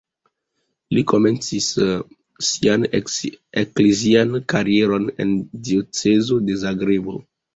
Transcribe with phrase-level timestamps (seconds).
[0.97, 1.65] Li komencis
[2.47, 2.87] sian
[3.61, 5.37] eklezian karieron en
[5.69, 7.17] diocezo de Zagrebo.